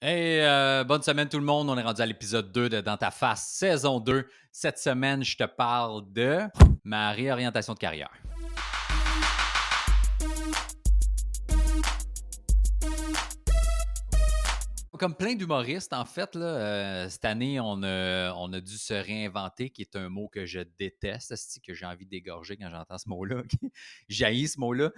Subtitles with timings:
[0.00, 1.68] Hey, euh, bonne semaine tout le monde.
[1.68, 4.28] On est rendu à l'épisode 2 de Dans ta face, saison 2.
[4.52, 6.42] Cette semaine, je te parle de
[6.84, 8.12] ma réorientation de carrière.
[14.98, 19.82] Comme plein d'humoristes, en fait, là, euh, cette année, on a, dû se réinventer, qui
[19.82, 21.34] est un mot que je déteste,
[21.64, 23.42] que j'ai envie d'égorger quand j'entends ce mot-là.
[24.08, 24.90] J'ai ce mot-là.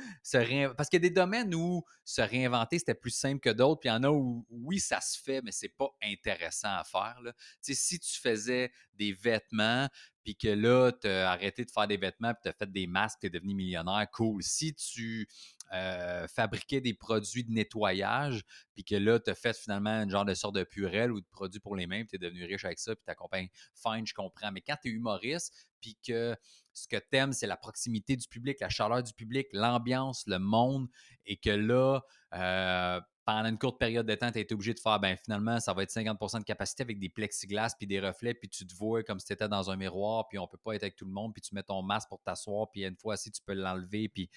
[0.76, 3.88] Parce qu'il y a des domaines où se réinventer, c'était plus simple que d'autres, puis
[3.88, 7.20] il y en a où, oui, ça se fait, mais c'est pas intéressant à faire.
[7.22, 7.32] Là.
[7.60, 9.88] Si tu faisais des vêtements,
[10.24, 12.86] puis que là, tu as arrêté de faire des vêtements, puis tu as fait des
[12.86, 14.42] masques, tu es devenu millionnaire, cool.
[14.42, 15.28] Si tu
[15.72, 18.42] euh, fabriquer des produits de nettoyage,
[18.74, 21.26] puis que là, tu as fait finalement une genre de sorte de purelle ou de
[21.30, 24.06] produit pour les mains, puis tu es devenu riche avec ça, puis tu accompagnes, fine,
[24.06, 24.50] je comprends.
[24.52, 26.36] Mais quand tu es humoriste, puis que
[26.72, 30.38] ce que tu aimes, c'est la proximité du public, la chaleur du public, l'ambiance, le
[30.38, 30.88] monde,
[31.26, 32.00] et que là,
[32.34, 35.60] euh, pendant une courte période de temps, tu as été obligé de faire, ben finalement,
[35.60, 38.74] ça va être 50% de capacité avec des plexiglas puis des reflets, puis tu te
[38.74, 41.04] vois comme si tu étais dans un miroir, puis on peut pas être avec tout
[41.04, 43.54] le monde, puis tu mets ton masque pour t'asseoir, puis une fois si tu peux
[43.54, 44.30] l'enlever, puis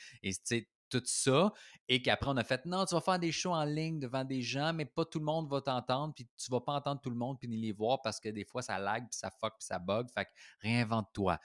[1.00, 1.52] tout ça,
[1.88, 4.42] et qu'après on a fait non, tu vas faire des shows en ligne devant des
[4.42, 7.16] gens, mais pas tout le monde va t'entendre, puis tu vas pas entendre tout le
[7.16, 9.66] monde puis ni les voir parce que des fois ça lag, puis ça fuck, puis
[9.66, 10.10] ça bug.
[10.12, 10.30] Fait que
[10.62, 11.40] réinvente-toi.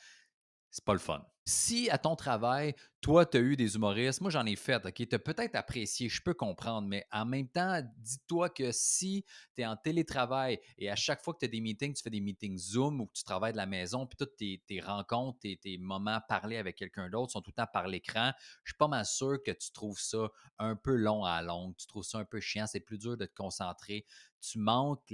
[0.70, 1.24] C'est pas le fun.
[1.47, 4.94] Si à ton travail, toi, tu as eu des humoristes, moi j'en ai fait, OK,
[4.94, 9.24] tu as peut-être apprécié, je peux comprendre, mais en même temps, dis-toi que si
[9.56, 12.11] tu es en télétravail et à chaque fois que tu as des meetings, tu fais
[12.11, 15.56] des meetings Zoom ou que tu travailles de la maison, puis toutes tes, rencontres, tes,
[15.56, 18.33] tes moments parler avec quelqu'un d'autre sont tout le temps par l'écran,
[18.64, 21.86] je suis pas mal sûr que tu trouves ça un peu long à long, tu
[21.86, 24.05] trouves ça un peu chiant, c'est plus dur de te concentrer,
[24.42, 25.11] tu manques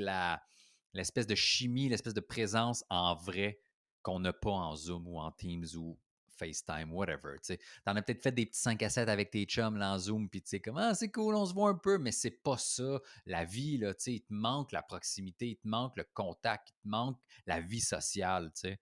[0.94, 3.60] l'espèce de chimie, l'espèce de présence en vrai
[4.04, 5.98] qu'on n'a pas en Zoom ou en Teams ou
[6.36, 7.36] FaceTime, whatever.
[7.42, 9.98] Tu en as peut-être fait des petits 5 à 7 avec tes chums là, en
[9.98, 12.42] Zoom, puis tu sais, comme ah, c'est cool, on se voit un peu, mais c'est
[12.42, 13.00] pas ça.
[13.26, 16.88] La vie, là, il te manque la proximité, il te manque le contact, il te
[16.88, 18.80] manque la vie sociale, tu sais.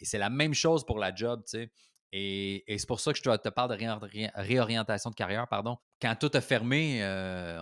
[0.00, 1.72] Et c'est la même chose pour la job, tu sais.
[2.12, 5.46] Et, c'est pour ça que je te, parle de réorientation de carrière.
[5.48, 5.78] Pardon.
[6.00, 7.60] Quand tout a fermé, euh,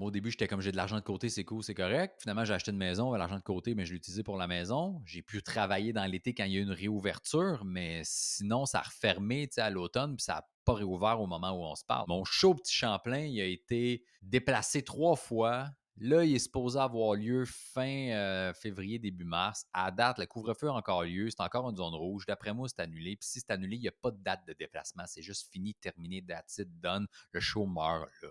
[0.00, 2.16] au début, j'étais comme j'ai de l'argent de côté, c'est cool, c'est correct.
[2.22, 5.00] Finalement, j'ai acheté une maison, l'argent de côté, mais je l'ai utilisé pour la maison.
[5.04, 8.78] J'ai pu travailler dans l'été quand il y a eu une réouverture, mais sinon, ça
[8.78, 12.06] a refermé à l'automne, puis ça n'a pas réouvert au moment où on se parle.
[12.08, 15.68] Mon show Petit Champlain, il a été déplacé trois fois
[16.00, 19.66] Là, il est supposé avoir lieu fin euh, février, début mars.
[19.72, 21.28] À date, le couvre-feu a encore lieu.
[21.28, 22.24] C'est encore une zone rouge.
[22.26, 23.16] D'après moi, c'est annulé.
[23.16, 25.04] Puis si c'est annulé, il n'y a pas de date de déplacement.
[25.06, 27.06] C'est juste fini, terminé, date it, done.
[27.32, 28.28] Le show meurt là.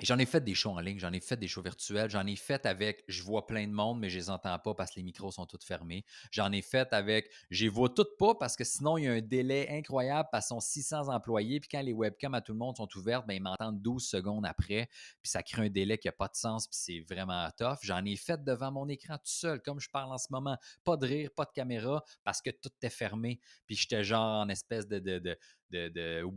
[0.00, 2.34] J'en ai fait des shows en ligne, j'en ai fait des shows virtuels, j'en ai
[2.34, 5.04] fait avec je vois plein de monde, mais je les entends pas parce que les
[5.04, 6.04] micros sont tous fermés.
[6.30, 9.12] J'en ai fait avec je les vois toutes pas parce que sinon il y a
[9.12, 12.58] un délai incroyable parce qu'ils sont 600 employés, puis quand les webcams à tout le
[12.58, 14.88] monde sont ouvertes, ben, ils m'entendent 12 secondes après,
[15.22, 17.78] puis ça crée un délai qui n'a pas de sens, puis c'est vraiment tough.
[17.82, 20.56] J'en ai fait devant mon écran tout seul, comme je parle en ce moment.
[20.84, 24.48] Pas de rire, pas de caméra, parce que tout est fermé, puis j'étais genre en
[24.48, 25.38] espèce de, de de,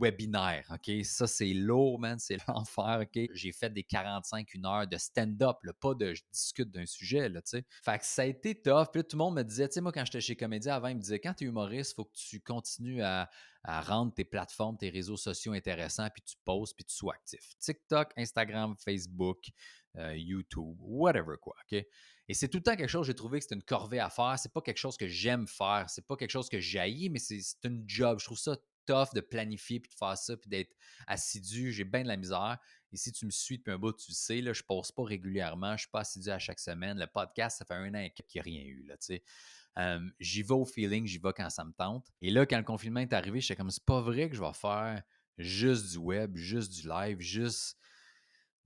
[0.00, 1.04] webinaire, OK?
[1.04, 3.28] Ça, c'est lourd, man, c'est l'enfer, OK?
[3.32, 7.40] J'ai fait des 45, une heure de stand-up, pas de je discute d'un sujet, tu
[7.44, 7.64] sais.
[7.84, 8.86] Fait que ça a été tough.
[8.92, 10.96] Puis tout le monde me disait, tu sais, moi, quand j'étais chez Comédie avant, il
[10.96, 13.28] me disait, quand tu es humoriste, faut que tu continues à,
[13.64, 17.56] rendre tes plateformes, tes réseaux sociaux intéressants, puis tu postes, puis tu sois actif.
[17.58, 19.48] TikTok, Instagram, Facebook,
[19.96, 21.84] euh, YouTube, whatever, quoi, OK?
[22.28, 24.36] Et c'est tout le temps quelque chose, j'ai trouvé que c'était une corvée à faire.
[24.38, 25.86] C'est pas quelque chose que j'aime faire.
[25.88, 28.18] C'est pas quelque chose que j'haïs, mais c'est une job.
[28.18, 30.74] Je trouve ça de planifier puis de faire ça puis d'être
[31.06, 31.72] assidu.
[31.72, 32.58] J'ai bien de la misère.
[32.92, 34.92] Et si tu me suis depuis un bout, tu le sais, là, je ne pose
[34.92, 35.70] pas régulièrement.
[35.70, 36.98] Je ne suis pas assidu à chaque semaine.
[36.98, 38.86] Le podcast, ça fait un an qu'il n'y a rien eu.
[38.86, 38.96] Là,
[40.20, 42.06] j'y vais au feeling, j'y vais quand ça me tente.
[42.22, 44.54] Et là, quand le confinement est arrivé, j'étais comme, c'est pas vrai que je vais
[44.54, 45.02] faire
[45.38, 47.76] juste du web, juste du live, juste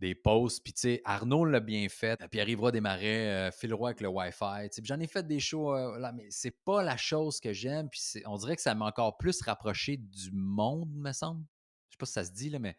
[0.01, 0.63] des posts.
[0.65, 2.21] Puis, tu sais, Arnaud l'a bien fait.
[2.31, 4.69] Puis, arrivera des marais, euh, Roy avec le Wi-Fi.
[4.83, 7.89] J'en ai fait des shows euh, là, mais c'est pas la chose que j'aime.
[7.89, 11.45] Puis, on dirait que ça m'a encore plus rapproché du monde, me semble.
[11.89, 12.77] Je sais pas si ça se dit, là, mais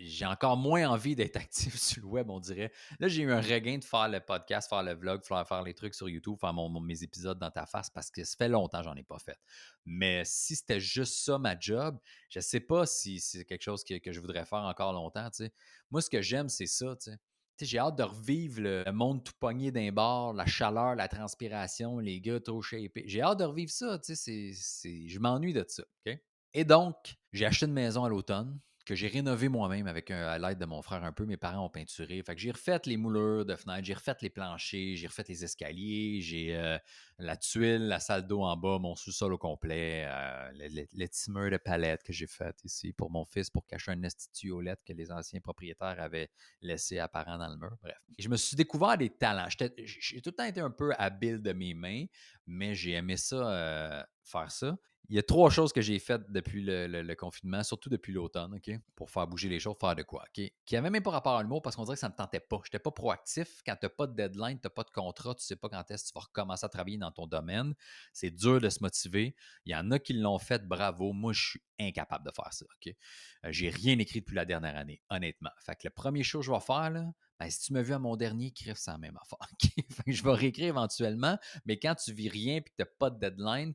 [0.00, 2.72] j'ai encore moins envie d'être actif sur le web, on dirait.
[2.98, 5.94] Là, j'ai eu un regain de faire le podcast, faire le vlog, faire, les trucs
[5.94, 8.96] sur YouTube, faire mes épisodes dans ta face parce que ça fait longtemps que j'en
[8.96, 9.38] ai pas fait.
[9.84, 11.98] Mais si c'était juste ça ma job,
[12.30, 15.28] je sais pas si c'est quelque chose que, je voudrais faire encore longtemps.
[15.90, 16.96] Moi, ce que j'aime, c'est ça.
[17.60, 22.18] J'ai hâte de revivre le monde tout pogné d'un bar, la chaleur, la transpiration, les
[22.22, 23.04] gars trop shapés.
[23.04, 24.00] J'ai hâte de revivre ça.
[24.02, 25.82] Je m'ennuie de ça.
[26.54, 26.96] Et donc,
[27.32, 28.58] j'ai acheté une maison à l'automne
[28.90, 31.24] que j'ai rénové moi-même avec à l'aide de mon frère un peu.
[31.24, 32.24] Mes parents ont peinturé.
[32.24, 36.20] Que j'ai refait les moulures de fenêtres, j'ai refait les planchers, j'ai refait les escaliers,
[36.20, 36.76] j'ai euh,
[37.18, 42.02] la tuile, la salle d'eau en bas, mon sous-sol au complet, euh, le, de palette
[42.02, 44.50] que j'ai fait ici pour mon fils pour cacher un institut
[44.84, 46.28] que les anciens propriétaires avaient
[46.60, 47.76] laissé apparent dans le mur.
[47.82, 47.96] Bref.
[48.18, 49.46] je me suis découvert des talents.
[49.86, 52.06] J'ai tout le temps été un peu habile de mes mains,
[52.44, 54.76] mais j'ai aimé ça, euh, faire ça
[55.10, 58.70] il y a trois choses que j'ai faites depuis le, confinement, surtout depuis l'automne, OK?
[58.94, 60.52] Pour faire bouger les choses, faire de quoi, OK?
[60.64, 62.38] Qui n'avaient même pas rapport à l'humour parce qu'on dirait que ça ne me tentait
[62.38, 62.58] pas.
[62.62, 63.60] Je n'étais pas proactif.
[63.66, 65.68] Quand tu n'as pas de deadline, tu n'as pas de contrat, tu ne sais pas
[65.68, 67.74] quand est-ce que tu vas recommencer à travailler dans ton domaine.
[68.12, 69.34] C'est dur de se motiver.
[69.64, 71.12] Il y en a qui l'ont fait, bravo.
[71.12, 72.94] Moi, je suis incapable de faire ça, OK?
[73.44, 75.50] Euh, j'ai rien écrit depuis la dernière année, honnêtement.
[75.58, 76.92] Fait que la première chose que je vais faire,
[77.40, 79.48] ben, si tu me vu à mon dernier, crève sans même affaire.
[80.06, 83.18] je vais réécrire éventuellement, mais quand tu vis rien et que tu n'as pas de
[83.18, 83.74] deadline,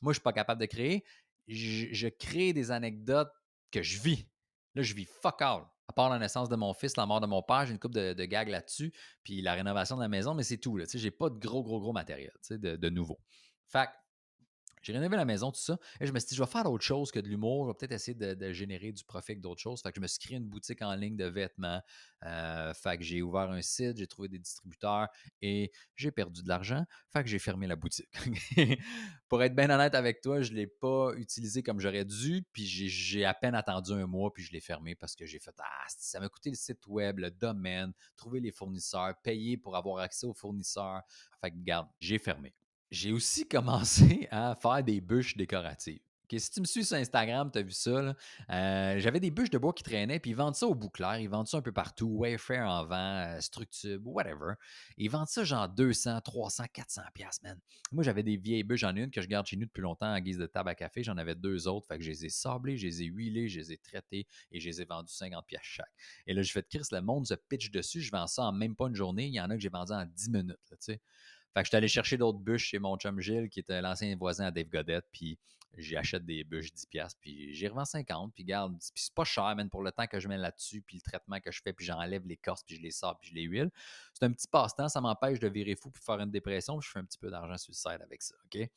[0.00, 1.04] moi, je ne suis pas capable de créer.
[1.48, 3.32] Je, crée des anecdotes
[3.70, 4.28] que je vis.
[4.74, 5.62] Là, je vis fuck all.
[5.88, 7.94] À part la naissance de mon fils, la mort de mon père, j'ai une coupe
[7.94, 10.76] de, gags là-dessus, puis la rénovation de la maison, mais c'est tout.
[10.78, 13.20] Je n'ai pas de gros, gros, gros matériel de, de nouveau.
[13.68, 13.88] Fait
[14.86, 15.78] j'ai rénové la maison, tout ça.
[16.00, 17.64] Et je me suis dit, je vais faire autre chose que de l'humour.
[17.64, 19.82] Je vais peut-être essayer de, générer du profit d'autres choses.
[19.82, 21.82] Fait que je me suis créé une boutique en ligne de vêtements.
[22.24, 25.08] Euh, fait que j'ai ouvert un site, j'ai trouvé des distributeurs
[25.42, 26.84] et j'ai perdu de l'argent.
[27.12, 28.08] Fait que j'ai fermé la boutique.
[29.28, 32.44] Pour être bien honnête avec toi, je ne l'ai pas utilisé comme j'aurais dû.
[32.52, 35.54] Puis j'ai à peine attendu un mois, puis je l'ai fermé parce que j'ai fait
[35.58, 39.98] Ah, ça m'a coûté le site web, le domaine, trouver les fournisseurs, payer pour avoir
[39.98, 41.02] accès aux fournisseurs.
[41.40, 42.54] Fait que, regarde, j'ai fermé
[42.90, 46.00] j'ai aussi commencé à faire des bûches décoratives.
[46.30, 48.16] si tu me suis sur Instagram, tu as vu ça.
[48.50, 51.28] Euh, j'avais des bûches de bois qui traînaient, puis ils vendent ça au bouclair, ils
[51.28, 52.96] vendent ça un peu partout, Wayfair en vent,
[53.36, 54.54] euh, Structube, whatever.
[54.96, 57.58] Ils vendent ça genre 200, 300, 400 pièces, man.
[57.92, 60.12] Moi, j'avais des vieilles bûches, j'en ai une que je garde chez nous depuis longtemps
[60.12, 62.28] en guise de table à café, j'en avais deux autres, fait que je les ai
[62.28, 65.46] sablées, je les ai huilées, je les ai traitées et je les ai vendues 50
[65.46, 65.92] pièces chaque.
[66.26, 68.52] Et là, je fais de Chris, le monde se pitch dessus, je vends ça en
[68.52, 70.76] même pas une journée, il y en a que j'ai vendu en 10 minutes, tu
[70.80, 71.00] sais.
[71.56, 74.14] Fait que je suis allé chercher d'autres bûches chez mon chum Gilles, qui était l'ancien
[74.14, 75.38] voisin à Dave Godette, puis
[75.78, 79.70] j'achète des bûches 10$, puis j'y revends 50$, puis garde, puis c'est pas cher, même
[79.70, 82.26] pour le temps que je mets là-dessus, puis le traitement que je fais, puis j'enlève
[82.26, 83.70] l'écorce, puis je les sors, puis je les huile.
[84.12, 86.92] C'est un petit passe-temps, ça m'empêche de virer fou, puis faire une dépression, puis je
[86.92, 88.68] fais un petit peu d'argent site avec ça, OK?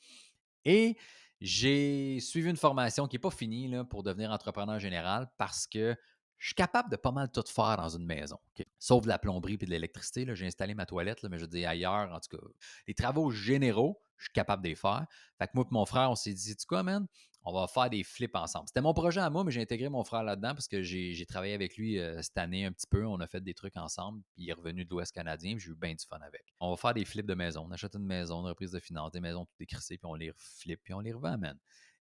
[0.64, 0.98] Et
[1.42, 5.98] j'ai suivi une formation qui n'est pas finie là, pour devenir entrepreneur général parce que
[6.40, 8.38] je suis capable de pas mal tout faire dans une maison.
[8.80, 10.26] Sauf de la plomberie et de l'électricité.
[10.34, 12.44] J'ai installé ma toilette, mais je dis ailleurs, en tout cas.
[12.88, 15.06] Les travaux généraux, je suis capable de les faire.
[15.38, 17.08] Fait que moi et mon frère, on s'est dit, tu quoi, man?
[17.44, 18.68] On va faire des flips ensemble.
[18.68, 21.54] C'était mon projet à moi, mais j'ai intégré mon frère là-dedans parce que j'ai travaillé
[21.54, 23.06] avec lui euh, cette année un petit peu.
[23.06, 24.22] On a fait des trucs ensemble.
[24.34, 25.58] Puis il est revenu de l'Ouest canadien.
[25.58, 26.54] J'ai eu bien du fun avec.
[26.60, 27.66] On va faire des flips de maison.
[27.68, 30.32] On achète une maison, une reprise de finances, des maisons toutes décrissées, puis on les
[30.36, 31.58] flip, puis on les revend, man.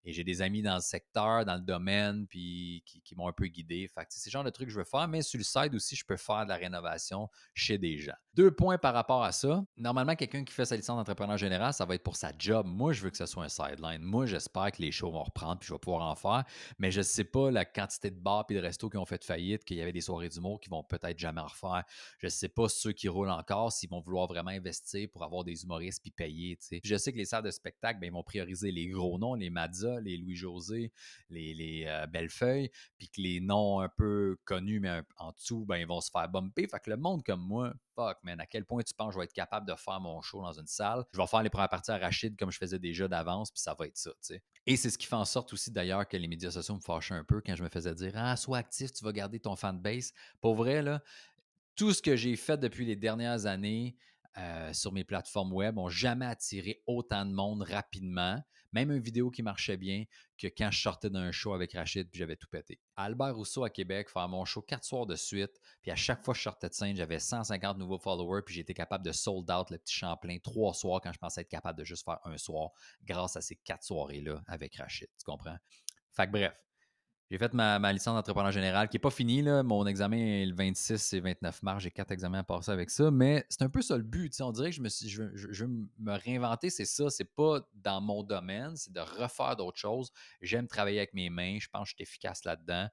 [0.08, 3.46] Et j'ai des amis dans le secteur, dans le domaine, puis qui, m'ont un peu
[3.46, 3.86] guidé.
[3.94, 5.96] Fait c'est ce genre de trucs que je veux faire, mais sur le site aussi,
[5.96, 8.14] je peux faire de la rénovation chez des gens.
[8.32, 9.62] Deux points par rapport à ça.
[9.76, 12.66] Normalement, quelqu'un qui fait sa licence d'entrepreneur général, ça va être pour sa job.
[12.66, 14.00] Moi, je veux que ce soit un sideline.
[14.00, 16.44] Moi, j'espère que les shows vont reprendre, puis je vais pouvoir en faire.
[16.78, 19.22] Mais je ne sais pas la quantité de bars et de restos qui ont fait
[19.22, 21.84] faillite, qu'il y avait des soirées d'humour qui vont peut-être jamais en refaire.
[22.18, 25.44] Je ne sais pas ceux qui roulent encore, s'ils vont vouloir vraiment investir pour avoir
[25.44, 26.58] des humoristes puis payer.
[26.82, 29.50] Je sais que les salles de spectacle, ben, ils vont prioriser les gros noms, les
[29.50, 30.92] Mazza, les Louis-José,
[31.30, 35.76] les, les euh, Bellefeuille, puis que les noms un peu connus, mais en dessous, ben,
[35.76, 36.66] ils vont se faire bumper.
[36.66, 39.18] Fait que le monde comme moi, fuck, man, à quel point tu penses que je
[39.18, 41.04] vais être capable de faire mon show dans une salle?
[41.12, 43.74] Je vais faire les premières parties à Rachid comme je faisais déjà d'avance, puis ça
[43.78, 44.10] va être ça.
[44.66, 47.14] Et c'est ce qui fait en sorte aussi d'ailleurs que les médias sociaux me fâchaient
[47.14, 50.12] un peu quand je me faisais dire Ah, sois actif, tu vas garder ton fanbase.
[50.40, 50.82] Pour vrai,
[51.74, 53.96] tout ce que j'ai fait depuis les dernières années,
[54.38, 58.40] euh, sur mes plateformes web n'ont jamais attiré autant de monde rapidement,
[58.72, 60.04] même une vidéo qui marchait bien,
[60.36, 62.78] que quand je sortais d'un show avec Rachid puis j'avais tout pété.
[62.96, 66.34] Albert Rousseau à Québec, faire mon show quatre soirs de suite, puis à chaque fois
[66.34, 69.70] que je sortais de scène, j'avais 150 nouveaux followers, puis j'étais capable de sold out
[69.70, 72.70] le petit Champlain trois soirs quand je pensais être capable de juste faire un soir
[73.04, 75.08] grâce à ces quatre soirées-là avec Rachid.
[75.18, 75.56] Tu comprends?
[76.12, 76.67] Fait que bref,
[77.30, 79.42] j'ai fait ma, licence d'entrepreneur général qui n'est pas finie.
[79.42, 79.62] Là.
[79.62, 81.82] Mon examen est le 26 et 29 mars.
[81.82, 83.10] J'ai quatre examens à passer avec ça.
[83.10, 84.34] Mais c'est un peu ça le but.
[84.40, 86.70] On dirait que je, me je, veux me réinventer.
[86.70, 87.10] C'est ça.
[87.10, 88.76] C'est pas dans mon domaine.
[88.76, 90.10] C'est de refaire d'autres choses.
[90.40, 91.58] J'aime travailler avec mes mains.
[91.60, 92.88] Je pense que je suis efficace là-dedans.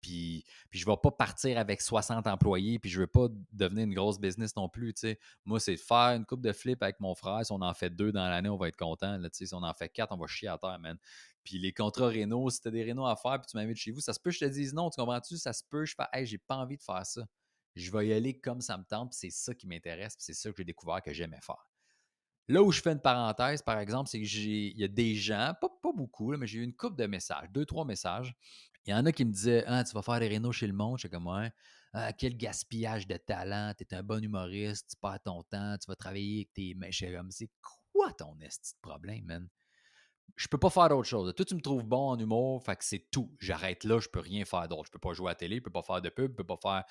[0.00, 3.28] Puis, puis je ne vais pas partir avec 60 employés, puis je ne veux pas
[3.52, 4.92] devenir une grosse business non plus.
[5.44, 7.46] Moi, c'est de faire une coupe de flip avec mon frère.
[7.46, 9.16] Si on en fait deux dans l'année, on va être content.
[9.32, 10.98] Si on en fait quatre, on va chier à terre, man.
[11.44, 13.90] Puis les contrats rénaux, si tu as des rénaux à faire, puis tu m'invites chez
[13.90, 15.36] vous, ça se peut que je te dise non, tu comprends-tu?
[15.38, 17.22] Ça se peut, je fais, hey, j'ai pas envie de faire ça.
[17.74, 20.34] Je vais y aller comme ça me tente, puis c'est ça qui m'intéresse, puis c'est
[20.34, 21.66] ça que j'ai découvert que j'aimais faire.
[22.48, 25.14] Là où je fais une parenthèse, par exemple, c'est que j'ai, il y a des
[25.14, 28.34] gens, pas, beaucoup, mais j'ai eu une coupe de messages, deux, trois messages
[28.86, 30.72] Il y en a qui me disaient Ah, tu vas faire les rénaux chez le
[30.72, 30.98] monde.
[30.98, 31.52] J'étais comme Ouais.
[31.92, 33.74] Ah, quel gaspillage de talent.
[33.76, 36.90] Tu es un bon humoriste, tu perds ton temps, tu vas travailler avec tes mains.
[37.16, 37.50] Comme C'est
[37.92, 39.48] quoi ton esti de problème, man?
[40.36, 41.32] Je peux pas faire d'autre chose.
[41.34, 43.30] Toi, tu me trouves bon en humour, fait que c'est tout.
[43.38, 44.86] J'arrête là, je peux rien faire d'autre.
[44.86, 46.44] Je peux pas jouer à la télé, je peux pas faire de pub, je peux
[46.44, 46.84] pas faire.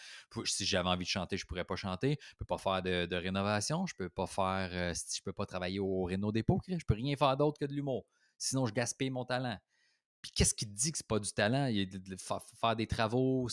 [0.46, 2.18] Si j'avais envie de chanter, je pourrais pas chanter.
[2.22, 4.70] Je peux pas faire de, rénovation, je peux pas faire.
[4.72, 7.74] Euh, je peux pas travailler au Renault Dépôt, je peux rien faire d'autre que de
[7.74, 8.06] l'humour.
[8.38, 9.58] Sinon, je gaspille mon talent.
[10.22, 11.66] Puis qu'est-ce qui te dit que c'est pas du talent?
[11.66, 13.48] Il de, faire des travaux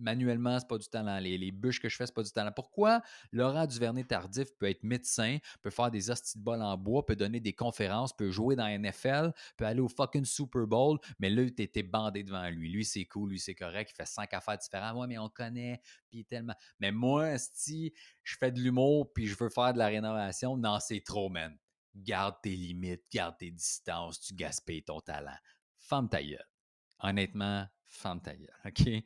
[0.00, 1.18] manuellement, c'est pas du talent.
[1.18, 2.52] Les, bûches que je fais, c'est pas du talent.
[2.52, 3.02] Pourquoi
[3.32, 7.40] Laurent Duvernay-Tardif peut être médecin, peut faire des hosties de bol en bois, peut donner
[7.40, 11.44] des conférences, peut jouer dans la NFL, peut aller au fucking Super Bowl, mais là,
[11.50, 12.70] tu étais bandé devant lui.
[12.70, 14.96] Lui, c'est cool, lui, c'est correct, il fait cinq affaires différentes.
[14.96, 16.54] Ouais, mais on connaît, puis tellement.
[16.78, 17.92] Mais moi, si
[18.22, 21.56] je fais de l'humour, puis je veux faire de la rénovation, non, c'est trop, man.
[21.94, 25.36] Garde tes limites, garde tes distances, tu gaspilles ton talent.
[25.78, 26.46] Femme ta gueule.
[27.00, 29.04] Honnêtement, femme ta gueule, OK?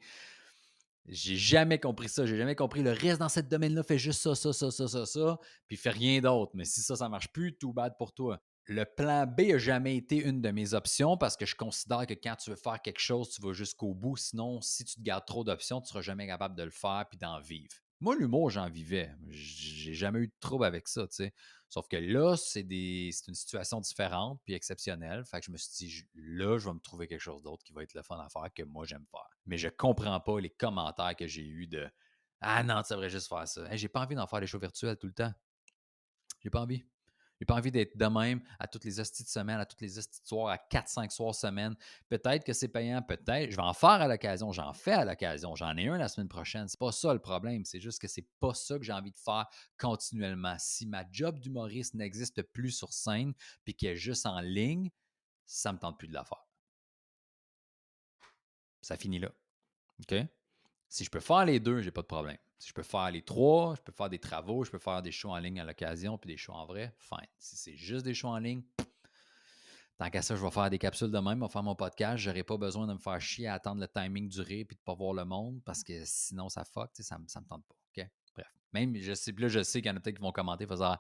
[1.07, 2.25] J'ai jamais compris ça.
[2.25, 2.83] J'ai jamais compris.
[2.83, 5.91] Le reste dans ce domaine-là fait juste ça, ça, ça, ça, ça, ça, puis fait
[5.91, 6.53] rien d'autre.
[6.55, 8.41] Mais si ça, ça marche plus, tout bad pour toi.
[8.67, 12.15] Le plan B n'a jamais été une de mes options parce que je considère que
[12.15, 14.17] quand tu veux faire quelque chose, tu vas jusqu'au bout.
[14.17, 17.05] Sinon, si tu te gardes trop d'options, tu ne seras jamais capable de le faire
[17.11, 17.84] puis d'en vivre.
[18.05, 19.11] Moi, l'humour, j'en vivais.
[19.31, 21.33] J'ai jamais eu de trouble avec ça, tu sais.
[21.71, 25.25] Sauf que là, c'est une situation différente puis exceptionnelle.
[25.25, 27.73] Fait que je me suis dit, là, je vais me trouver quelque chose d'autre qui
[27.73, 29.27] va être le fun à faire que moi, j'aime faire.
[29.47, 31.89] Mais je comprends pas les commentaires que j'ai eus de
[32.43, 33.75] Ah non, tu devrais juste faire ça.
[33.75, 35.33] j'ai pas envie d'en faire des shows virtuels tout le temps.
[36.41, 36.85] J'ai pas envie.
[37.41, 39.99] J'ai pas envie d'être de même à toutes les hosties de semaine, à toutes les
[39.99, 41.75] hosties de soirs, à 4-5 soirs semaine.
[42.09, 43.51] Peut-être que c'est payant, peut-être.
[43.51, 45.55] Je vais en faire à l'occasion, j'en fais à l'occasion.
[45.57, 46.69] J'en ai un la semaine prochaine.
[46.69, 47.65] C'est pas ça le problème.
[47.65, 49.47] C'est juste que c'est pas ça que j'ai envie de faire
[49.79, 50.57] continuellement.
[50.59, 54.91] Si ma job d'humoriste n'existe plus sur scène puis qu'elle est juste en ligne,
[55.47, 56.47] ça me tente plus de la faire.
[58.81, 59.33] Ça finit là.
[60.01, 60.15] OK?
[60.95, 62.39] Si je peux faire les deux, j'ai pas de problème.
[62.57, 65.11] Si je peux faire les trois, je peux faire des travaux, je peux faire des
[65.11, 67.27] shows en ligne à l'occasion, puis des shows en vrai, fine.
[67.37, 68.63] Si c'est juste des shows en ligne,
[69.99, 72.19] tant qu'à ça, je vais faire des capsules de même, je vais faire mon podcast,
[72.19, 74.81] je n'aurai pas besoin de me faire chier à attendre le timing durer puis de
[74.83, 77.75] pas voir le monde parce que sinon ça fuck, ça ne me, tente pas.
[78.33, 78.47] Bref.
[78.73, 80.97] Même, je sais, là, je sais qu'il y en a peut-être qui vont commenter, faisant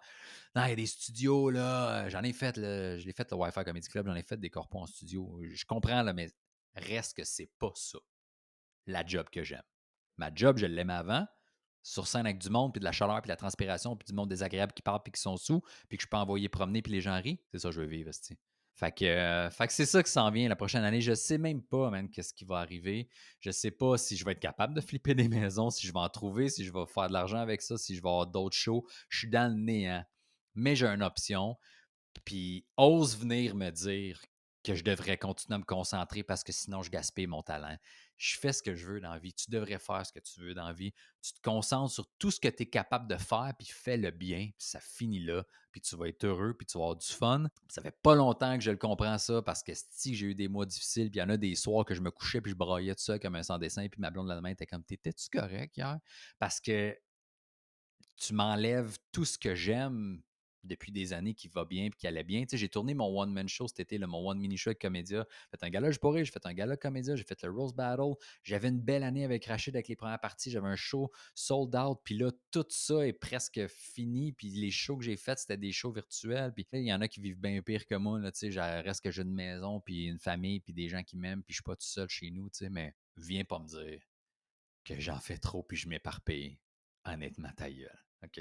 [0.56, 3.62] Non, il y a des studios, là, j'en ai fait, je l'ai fait le Wi-Fi
[3.62, 5.40] Comedy Club, j'en ai fait des corpos en studio.
[5.52, 6.32] Je comprends, mais
[6.74, 8.00] reste que c'est pas ça,
[8.88, 9.62] la job que j'aime.
[10.16, 11.26] Ma job, je l'aimais avant,
[11.83, 14.14] sur scène avec du monde, puis de la chaleur, puis de la transpiration, puis du
[14.14, 16.92] monde désagréable qui parle, puis qui sont sous, puis que je peux envoyer promener, puis
[16.92, 17.40] les gens rient.
[17.52, 18.38] C'est ça que je veux vivre, c'est.
[18.76, 21.00] Fait que, euh, fait que c'est ça qui s'en vient la prochaine année.
[21.00, 23.09] Je sais même pas, man, qu'est-ce qui va arriver.
[23.38, 26.00] Je sais pas si je vais être capable de flipper des maisons, si je vais
[26.00, 28.56] en trouver, si je vais faire de l'argent avec ça, si je vais avoir d'autres
[28.56, 28.85] shows.
[29.09, 30.04] Je suis dans le néant.
[30.56, 31.56] Mais j'ai une option.
[32.25, 34.21] Puis ose venir me dire
[34.64, 37.76] que je devrais continuer à me concentrer parce que sinon je gaspille mon talent
[38.16, 39.33] je fais ce que je veux dans la vie.
[39.33, 40.92] Tu devrais faire ce que tu veux dans la vie.
[41.23, 44.11] Tu te concentres sur tout ce que tu es capable de faire, puis fais le
[44.11, 47.06] bien, puis ça finit là, puis tu vas être heureux, puis tu vas avoir du
[47.06, 47.47] fun.
[47.68, 50.49] Ça fait pas longtemps que je le comprends ça, parce que si j'ai eu des
[50.49, 52.56] mois difficiles, puis il y en a des soirs que je me couchais, puis je
[52.56, 55.28] braillais tout ça comme un sans dessin, puis ma blonde la main était comme T'étais-tu
[55.30, 55.99] correct hier?
[56.38, 56.97] Parce que
[58.16, 60.23] tu m'enlèves tout ce que j'aime
[60.64, 62.44] depuis des années qui va bien et qui allait bien.
[62.50, 65.26] j'ai tourné mon one-man show cet été, mon one mini show avec Comédia.
[65.28, 67.75] J'ai fait un gala, je pourrais, j'ai fait un gala Comédia, j'ai fait le Rose
[67.75, 68.14] Battle.
[68.42, 70.50] J'avais une belle année avec Rachid avec les premières parties.
[70.50, 72.00] J'avais un show sold out.
[72.04, 74.33] Puis là, tout ça est presque fini.
[74.33, 76.52] Puis les shows que j'ai faits, c'était des shows virtuels.
[76.52, 78.18] Puis il y en a qui vivent bien pire que moi.
[78.18, 78.30] Là,
[78.83, 81.56] reste que j'ai une maison, puis une famille, puis des gens qui m'aiment, puis je
[81.56, 82.49] suis pas tout seul chez nous.
[82.71, 84.00] Mais viens pas me dire
[84.85, 86.59] que j'en fais trop, puis je m'éparpille.
[87.04, 88.04] Honnêtement, ta gueule.
[88.23, 88.40] OK?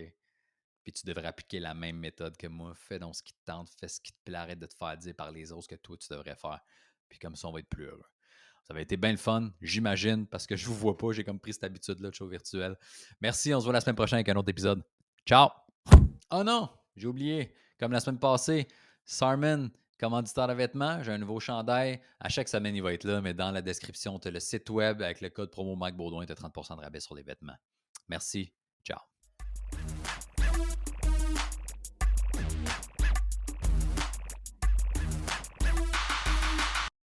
[0.84, 2.74] Puis tu devrais appliquer la même méthode que moi.
[2.76, 4.98] Fais donc ce qui te tente, fais ce qui te plaît, arrête de te faire
[4.98, 6.60] dire par les autres que toi, tu devrais faire.
[7.10, 8.06] Puis comme ça, on va être plus heureux.
[8.64, 11.40] Ça va été bien le fun, j'imagine, parce que je vous vois pas, j'ai comme
[11.40, 12.78] pris cette habitude-là de show virtuel.
[13.20, 14.82] Merci, on se voit la semaine prochaine avec un autre épisode.
[15.26, 15.50] Ciao!
[16.32, 18.68] Oh non, j'ai oublié, comme la semaine passée,
[19.04, 22.02] Sarman, commanditaire de vêtements, j'ai un nouveau chandail.
[22.20, 24.70] À chaque semaine, il va être là, mais dans la description, tu as le site
[24.70, 27.58] web avec le code promo Mike Baudouin, tu as 30% de rabais sur les vêtements.
[28.08, 29.13] Merci, ciao.